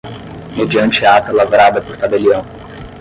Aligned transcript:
mediante 0.57 1.05
ata 1.05 1.31
lavrada 1.31 1.79
por 1.79 1.95
tabelião 1.95 2.43